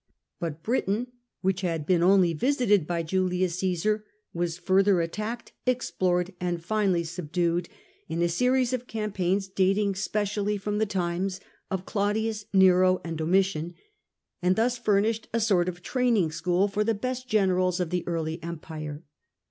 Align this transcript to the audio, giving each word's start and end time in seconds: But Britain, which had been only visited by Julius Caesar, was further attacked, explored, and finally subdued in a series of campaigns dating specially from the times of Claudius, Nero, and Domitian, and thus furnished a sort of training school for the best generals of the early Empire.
But 0.39 0.63
Britain, 0.63 1.11
which 1.41 1.61
had 1.61 1.85
been 1.85 2.01
only 2.01 2.33
visited 2.33 2.87
by 2.87 3.03
Julius 3.03 3.59
Caesar, 3.59 4.03
was 4.33 4.57
further 4.57 4.99
attacked, 4.99 5.51
explored, 5.67 6.33
and 6.41 6.59
finally 6.65 7.03
subdued 7.03 7.69
in 8.09 8.19
a 8.23 8.27
series 8.27 8.73
of 8.73 8.87
campaigns 8.87 9.47
dating 9.47 9.93
specially 9.93 10.57
from 10.57 10.79
the 10.79 10.87
times 10.87 11.39
of 11.69 11.85
Claudius, 11.85 12.45
Nero, 12.51 12.99
and 13.03 13.15
Domitian, 13.15 13.75
and 14.41 14.55
thus 14.55 14.75
furnished 14.75 15.27
a 15.35 15.39
sort 15.39 15.69
of 15.69 15.83
training 15.83 16.31
school 16.31 16.67
for 16.67 16.83
the 16.83 16.95
best 16.95 17.27
generals 17.27 17.79
of 17.79 17.91
the 17.91 18.03
early 18.07 18.41
Empire. 18.41 19.03